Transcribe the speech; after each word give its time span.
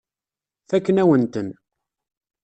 Fakken-awen-ten. 0.69 1.47